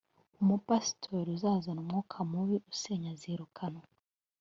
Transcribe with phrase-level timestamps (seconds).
[0.41, 3.85] umupasitori uzazana umwuka mubi usenya azirukanwa